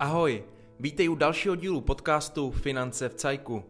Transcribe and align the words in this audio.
Ahoj, 0.00 0.44
vítej 0.80 1.08
u 1.08 1.14
dalšího 1.14 1.56
dílu 1.56 1.80
podcastu 1.80 2.50
Finance 2.50 3.08
v 3.08 3.14
Cajku. 3.14 3.64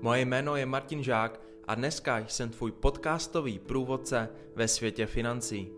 Moje 0.00 0.20
jméno 0.20 0.56
je 0.56 0.66
Martin 0.66 1.02
Žák 1.02 1.40
a 1.68 1.74
dneska 1.74 2.18
jsem 2.18 2.50
tvůj 2.50 2.72
podcastový 2.72 3.58
průvodce 3.58 4.28
ve 4.54 4.68
světě 4.68 5.06
financí. 5.06 5.68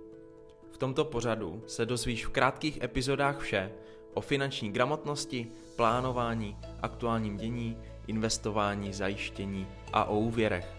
V 0.72 0.78
tomto 0.78 1.04
pořadu 1.04 1.62
se 1.66 1.86
dozvíš 1.86 2.26
v 2.26 2.30
krátkých 2.30 2.82
epizodách 2.82 3.38
vše 3.38 3.72
o 4.14 4.20
finanční 4.20 4.72
gramotnosti, 4.72 5.48
plánování, 5.76 6.56
aktuálním 6.82 7.36
dění, 7.36 7.76
investování, 8.06 8.92
zajištění 8.92 9.66
a 9.92 10.04
o 10.04 10.18
úvěrech. 10.18 10.74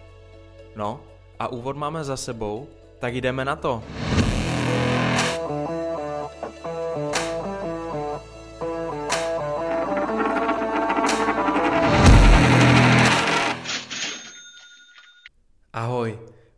No, 0.75 1.03
a 1.39 1.47
úvod 1.47 1.77
máme 1.77 2.03
za 2.03 2.17
sebou, 2.17 2.67
tak 2.99 3.15
jdeme 3.15 3.45
na 3.45 3.55
to. 3.55 3.83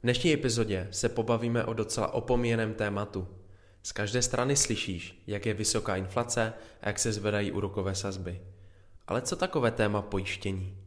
V 0.04 0.06
dnešní 0.06 0.34
epizodě 0.34 0.88
se 0.92 1.10
pobavíme 1.10 1.66
o 1.66 1.74
docela 1.74 2.14
opomíjeném 2.14 2.74
tématu. 2.74 3.28
Z 3.84 3.92
každé 3.92 4.22
strany 4.22 4.56
slyšíš, 4.56 5.24
jak 5.28 5.46
je 5.46 5.54
vysoká 5.54 5.96
inflace 5.96 6.54
a 6.82 6.88
jak 6.88 7.00
se 7.00 7.12
zvedají 7.12 7.52
úrokové 7.52 7.96
sazby. 7.96 8.42
Ale 9.08 9.22
co 9.22 9.36
takové 9.36 9.72
téma 9.72 10.02
pojištění? 10.02 10.78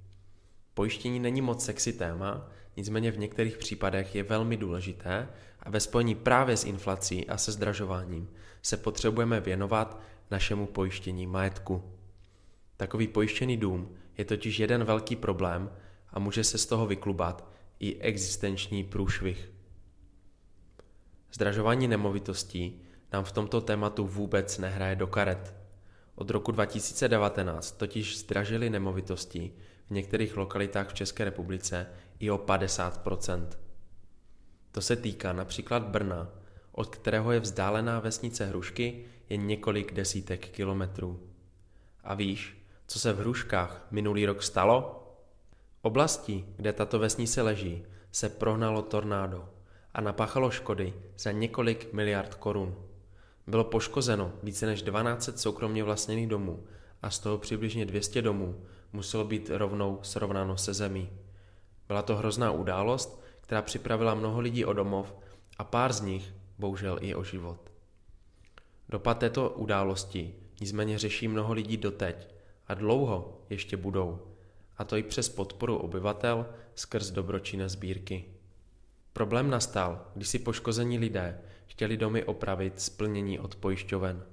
Pojištění 0.74 1.20
není 1.20 1.40
moc 1.40 1.64
sexy 1.64 1.92
téma, 1.92 2.48
nicméně 2.76 3.12
v 3.12 3.18
některých 3.18 3.56
případech 3.56 4.14
je 4.14 4.22
velmi 4.22 4.56
důležité 4.56 5.28
a 5.60 5.70
ve 5.70 5.80
spojení 5.80 6.14
právě 6.14 6.56
s 6.56 6.64
inflací 6.64 7.28
a 7.28 7.36
se 7.38 7.52
zdražováním 7.52 8.28
se 8.62 8.76
potřebujeme 8.76 9.40
věnovat 9.40 10.00
našemu 10.30 10.66
pojištění 10.66 11.26
majetku. 11.26 11.82
Takový 12.76 13.08
pojištěný 13.08 13.56
dům 13.56 13.96
je 14.18 14.24
totiž 14.24 14.58
jeden 14.58 14.84
velký 14.84 15.16
problém 15.16 15.70
a 16.10 16.18
může 16.18 16.44
se 16.44 16.58
z 16.58 16.66
toho 16.66 16.86
vyklubat 16.86 17.55
i 17.80 18.00
existenční 18.00 18.84
průšvih. 18.84 19.52
Zdražování 21.32 21.88
nemovitostí 21.88 22.82
nám 23.12 23.24
v 23.24 23.32
tomto 23.32 23.60
tématu 23.60 24.06
vůbec 24.06 24.58
nehraje 24.58 24.96
do 24.96 25.06
karet. 25.06 25.54
Od 26.14 26.30
roku 26.30 26.52
2019 26.52 27.72
totiž 27.72 28.18
zdražily 28.18 28.70
nemovitosti 28.70 29.52
v 29.86 29.90
některých 29.90 30.36
lokalitách 30.36 30.88
v 30.88 30.94
České 30.94 31.24
republice 31.24 31.86
i 32.18 32.30
o 32.30 32.38
50% 32.38 33.48
To 34.72 34.80
se 34.80 34.96
týká 34.96 35.32
například 35.32 35.82
Brna, 35.82 36.28
od 36.72 36.96
kterého 36.96 37.32
je 37.32 37.40
vzdálená 37.40 38.00
vesnice 38.00 38.46
Hrušky 38.46 39.04
jen 39.28 39.46
několik 39.46 39.92
desítek 39.92 40.48
kilometrů. 40.48 41.30
A 42.04 42.14
víš, 42.14 42.66
co 42.86 42.98
se 42.98 43.12
v 43.12 43.18
Hruškách 43.18 43.86
minulý 43.90 44.26
rok 44.26 44.42
stalo? 44.42 45.05
Oblastí, 45.86 46.44
kde 46.56 46.72
tato 46.72 46.98
vesnice 46.98 47.42
leží, 47.42 47.86
se 48.12 48.28
prohnalo 48.28 48.82
tornádo 48.82 49.48
a 49.94 50.00
napáchalo 50.00 50.50
škody 50.50 50.94
za 51.18 51.32
několik 51.32 51.92
miliard 51.92 52.34
korun. 52.34 52.74
Bylo 53.46 53.64
poškozeno 53.64 54.32
více 54.42 54.66
než 54.66 54.82
12 54.82 55.38
soukromně 55.38 55.84
vlastněných 55.84 56.26
domů 56.26 56.64
a 57.02 57.10
z 57.10 57.18
toho 57.18 57.38
přibližně 57.38 57.86
200 57.86 58.22
domů 58.22 58.64
muselo 58.92 59.24
být 59.24 59.50
rovnou 59.50 59.98
srovnáno 60.02 60.56
se 60.56 60.74
zemí. 60.74 61.10
Byla 61.88 62.02
to 62.02 62.16
hrozná 62.16 62.50
událost, 62.50 63.22
která 63.40 63.62
připravila 63.62 64.14
mnoho 64.14 64.40
lidí 64.40 64.64
o 64.64 64.72
domov 64.72 65.14
a 65.58 65.64
pár 65.64 65.92
z 65.92 66.00
nich 66.00 66.34
bohužel 66.58 66.98
i 67.00 67.14
o 67.14 67.24
život. 67.24 67.72
Dopad 68.88 69.18
této 69.18 69.50
události 69.50 70.34
nicméně 70.60 70.98
řeší 70.98 71.28
mnoho 71.28 71.52
lidí 71.52 71.76
doteď 71.76 72.28
a 72.66 72.74
dlouho 72.74 73.40
ještě 73.50 73.76
budou, 73.76 74.35
a 74.78 74.84
to 74.84 74.96
i 74.96 75.02
přes 75.02 75.28
podporu 75.28 75.76
obyvatel 75.76 76.46
skrz 76.74 77.10
dobročinné 77.10 77.68
sbírky. 77.68 78.24
Problém 79.12 79.50
nastal, 79.50 80.06
když 80.14 80.28
si 80.28 80.38
poškození 80.38 80.98
lidé 80.98 81.40
chtěli 81.66 81.96
domy 81.96 82.24
opravit 82.24 82.80
splnění 82.80 83.38
od 83.38 83.56
pojišťoven. 83.56 84.26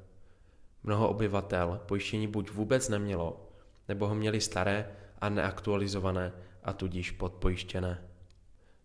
Mnoho 0.84 1.10
obyvatel 1.10 1.80
pojištění 1.86 2.28
buď 2.28 2.52
vůbec 2.52 2.90
nemělo, 2.90 3.50
nebo 3.88 4.08
ho 4.08 4.16
měli 4.16 4.42
staré 4.42 4.96
a 5.22 5.30
neaktualizované 5.30 6.32
a 6.64 6.74
tudíž 6.74 7.12
podpojištěné. 7.12 8.10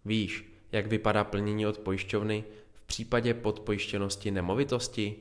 Víš, 0.05 0.59
jak 0.73 0.87
vypadá 0.87 1.25
plnění 1.25 1.67
od 1.67 1.79
pojišťovny 1.79 2.45
v 2.73 2.83
případě 2.83 3.35
podpojištěnosti 3.35 4.31
nemovitosti? 4.31 5.17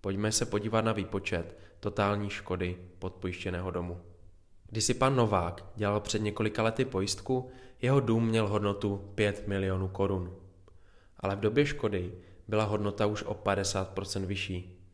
Pojďme 0.00 0.32
se 0.32 0.46
podívat 0.46 0.84
na 0.84 0.92
výpočet 0.92 1.58
totální 1.80 2.30
škody 2.30 2.78
podpojištěného 2.98 3.70
domu. 3.70 4.00
Když 4.70 4.84
si 4.84 4.94
pan 4.94 5.16
Novák 5.16 5.64
dělal 5.76 6.00
před 6.00 6.22
několika 6.22 6.62
lety 6.62 6.84
pojistku, 6.84 7.50
jeho 7.82 8.00
dům 8.00 8.26
měl 8.26 8.48
hodnotu 8.48 9.12
5 9.14 9.48
milionů 9.48 9.88
korun. 9.88 10.36
Ale 11.18 11.36
v 11.36 11.40
době 11.40 11.66
škody 11.66 12.12
byla 12.48 12.64
hodnota 12.64 13.06
už 13.06 13.22
o 13.22 13.34
50% 13.34 14.26
vyšší. 14.26 14.86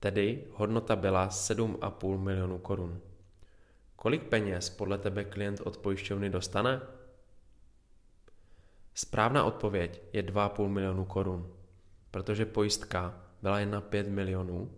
Tedy 0.00 0.44
hodnota 0.52 0.96
byla 0.96 1.28
7,5 1.28 2.18
milionů 2.18 2.58
korun. 2.58 3.00
Kolik 3.96 4.22
peněz 4.22 4.70
podle 4.70 4.98
tebe 4.98 5.24
klient 5.24 5.60
od 5.60 5.76
pojišťovny 5.76 6.30
dostane? 6.30 6.80
Správná 8.94 9.44
odpověď 9.44 10.02
je 10.12 10.22
2,5 10.22 10.68
milionu 10.68 11.04
korun, 11.04 11.52
protože 12.10 12.46
pojistka 12.46 13.22
byla 13.42 13.58
jen 13.58 13.70
na 13.70 13.80
5 13.80 14.08
milionů 14.08 14.70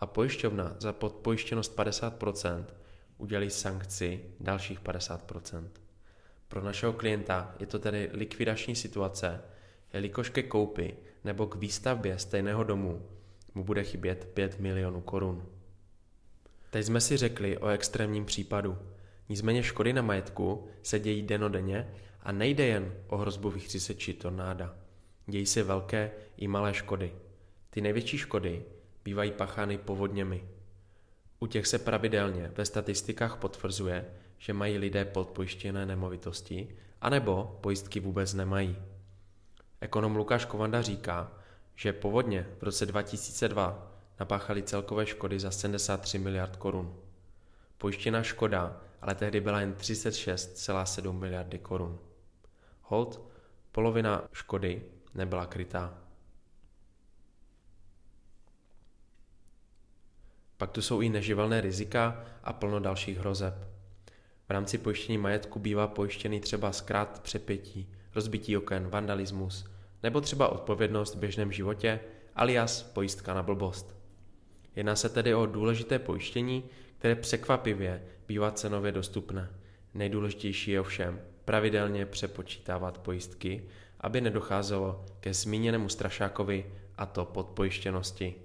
a 0.00 0.06
pojišťovna 0.06 0.76
za 0.78 0.92
podpojištěnost 0.92 1.76
50% 1.76 2.64
udělí 3.18 3.50
sankci 3.50 4.24
dalších 4.40 4.80
50%. 4.80 5.68
Pro 6.48 6.62
našeho 6.62 6.92
klienta 6.92 7.54
je 7.58 7.66
to 7.66 7.78
tedy 7.78 8.10
likvidační 8.12 8.76
situace, 8.76 9.40
jelikož 9.92 10.28
ke 10.28 10.42
koupi 10.42 10.96
nebo 11.24 11.46
k 11.46 11.54
výstavbě 11.54 12.18
stejného 12.18 12.64
domu 12.64 13.08
mu 13.54 13.64
bude 13.64 13.84
chybět 13.84 14.24
5 14.34 14.60
milionů 14.60 15.00
korun. 15.00 15.46
Teď 16.70 16.86
jsme 16.86 17.00
si 17.00 17.16
řekli 17.16 17.58
o 17.58 17.68
extrémním 17.68 18.24
případu. 18.24 18.78
Nicméně 19.28 19.62
škody 19.62 19.92
na 19.92 20.02
majetku 20.02 20.68
se 20.82 20.98
dějí 20.98 21.22
denodenně 21.22 21.94
a 22.22 22.32
nejde 22.32 22.66
jen 22.66 22.94
o 23.06 23.16
hrozbu 23.16 23.50
vychřice 23.50 23.94
či 23.94 24.14
tornáda. 24.14 24.76
Dějí 25.26 25.46
se 25.46 25.62
velké 25.62 26.10
i 26.36 26.48
malé 26.48 26.74
škody. 26.74 27.12
Ty 27.70 27.80
největší 27.80 28.18
škody 28.18 28.64
bývají 29.04 29.30
pachány 29.30 29.78
povodněmi. 29.78 30.44
U 31.44 31.46
těch 31.46 31.66
se 31.66 31.78
pravidelně 31.78 32.52
ve 32.56 32.64
statistikách 32.64 33.36
potvrzuje, 33.36 34.06
že 34.38 34.52
mají 34.52 34.78
lidé 34.78 35.04
podpojištěné 35.04 35.86
nemovitosti, 35.86 36.76
anebo 37.00 37.58
pojistky 37.60 38.00
vůbec 38.00 38.34
nemají. 38.34 38.76
Ekonom 39.80 40.16
Lukáš 40.16 40.44
Kovanda 40.44 40.82
říká, 40.82 41.32
že 41.74 41.92
povodně 41.92 42.46
v 42.58 42.62
roce 42.62 42.86
2002 42.86 43.92
napáchali 44.20 44.62
celkové 44.62 45.06
škody 45.06 45.40
za 45.40 45.50
73 45.50 46.18
miliard 46.18 46.56
korun. 46.56 46.96
Pojištěná 47.78 48.22
škoda 48.22 48.80
ale 49.02 49.14
tehdy 49.14 49.40
byla 49.40 49.60
jen 49.60 49.72
36,7 49.72 51.12
miliardy 51.12 51.58
korun. 51.58 51.98
Hold, 52.82 53.20
polovina 53.72 54.28
škody 54.32 54.82
nebyla 55.14 55.46
krytá. 55.46 56.03
Pak 60.64 60.70
tu 60.70 60.82
jsou 60.82 61.00
i 61.00 61.08
neživelné 61.08 61.60
rizika 61.60 62.24
a 62.44 62.52
plno 62.52 62.80
dalších 62.80 63.18
hrozeb. 63.18 63.54
V 64.48 64.50
rámci 64.50 64.78
pojištění 64.78 65.18
majetku 65.18 65.58
bývá 65.58 65.86
pojištěný 65.86 66.40
třeba 66.40 66.72
zkrát 66.72 67.20
přepětí, 67.22 67.92
rozbití 68.14 68.56
oken, 68.56 68.88
vandalismus, 68.88 69.64
nebo 70.02 70.20
třeba 70.20 70.48
odpovědnost 70.48 71.14
v 71.14 71.18
běžném 71.18 71.52
životě, 71.52 72.00
alias 72.36 72.82
pojistka 72.82 73.34
na 73.34 73.42
blbost. 73.42 73.96
Jedná 74.76 74.96
se 74.96 75.08
tedy 75.08 75.34
o 75.34 75.46
důležité 75.46 75.98
pojištění, 75.98 76.64
které 76.98 77.14
překvapivě 77.14 78.02
bývá 78.28 78.50
cenově 78.50 78.92
dostupné. 78.92 79.50
Nejdůležitější 79.94 80.70
je 80.70 80.80
ovšem 80.80 81.20
pravidelně 81.44 82.06
přepočítávat 82.06 82.98
pojistky, 82.98 83.64
aby 84.00 84.20
nedocházelo 84.20 85.04
ke 85.20 85.34
zmíněnému 85.34 85.88
strašákovi 85.88 86.66
a 86.96 87.06
to 87.06 87.24
podpojištěnosti. 87.24 88.43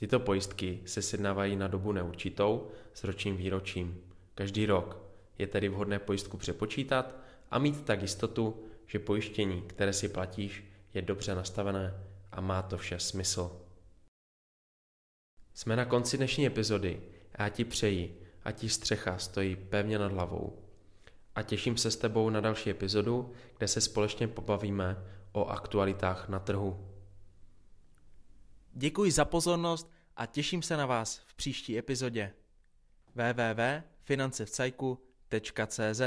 Tyto 0.00 0.20
pojistky 0.20 0.80
se 0.84 1.02
sjednávají 1.02 1.56
na 1.56 1.68
dobu 1.68 1.92
neurčitou 1.92 2.70
s 2.94 3.04
ročním 3.04 3.36
výročím. 3.36 4.00
Každý 4.34 4.66
rok 4.66 5.02
je 5.38 5.46
tedy 5.46 5.68
vhodné 5.68 5.98
pojistku 5.98 6.36
přepočítat 6.36 7.16
a 7.50 7.58
mít 7.58 7.84
tak 7.84 8.02
jistotu, 8.02 8.64
že 8.86 8.98
pojištění, 8.98 9.62
které 9.62 9.92
si 9.92 10.08
platíš, 10.08 10.64
je 10.94 11.02
dobře 11.02 11.34
nastavené 11.34 11.94
a 12.32 12.40
má 12.40 12.62
to 12.62 12.78
vše 12.78 12.98
smysl. 12.98 13.60
Jsme 15.54 15.76
na 15.76 15.84
konci 15.84 16.16
dnešní 16.16 16.46
epizody 16.46 17.02
a 17.34 17.42
já 17.42 17.48
ti 17.48 17.64
přeji, 17.64 18.22
ať 18.44 18.56
ti 18.56 18.68
střecha 18.68 19.18
stojí 19.18 19.56
pevně 19.56 19.98
nad 19.98 20.12
hlavou. 20.12 20.58
A 21.34 21.42
těším 21.42 21.76
se 21.76 21.90
s 21.90 21.96
tebou 21.96 22.30
na 22.30 22.40
další 22.40 22.70
epizodu, 22.70 23.32
kde 23.56 23.68
se 23.68 23.80
společně 23.80 24.28
pobavíme 24.28 25.04
o 25.32 25.44
aktualitách 25.44 26.28
na 26.28 26.38
trhu. 26.38 26.88
Děkuji 28.80 29.12
za 29.12 29.24
pozornost 29.24 29.90
a 30.16 30.26
těším 30.26 30.62
se 30.62 30.76
na 30.76 30.86
vás 30.86 31.20
v 31.26 31.34
příští 31.34 31.78
epizodě. 31.78 32.34
www.financevcajku.cz 33.14 36.00